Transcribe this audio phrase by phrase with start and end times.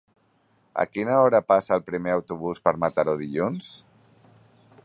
[0.83, 3.73] A quina hora passa el primer autobús per Mataró dilluns?